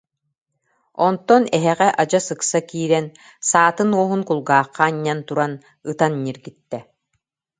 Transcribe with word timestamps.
Онтон 1.05 1.43
эһэҕэ 1.57 1.89
адьас 2.01 2.27
ыкса 2.35 2.59
киирэн, 2.69 3.05
саатын 3.49 3.89
уоһун 3.97 4.21
кулгаахха 4.27 4.83
анньан 4.89 5.19
туран 5.27 5.53
ытан 5.89 6.13
ньиргиттэ 6.23 6.79